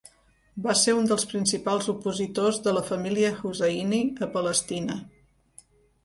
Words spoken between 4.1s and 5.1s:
a Palestina.